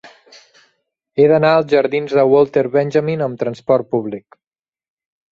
He 1.17 1.25
d'anar 1.31 1.51
als 1.57 1.67
jardins 1.73 2.15
de 2.19 2.23
Walter 2.31 2.63
Benjamin 2.75 3.21
amb 3.27 3.37
trasport 3.43 3.91
públic. 3.93 4.39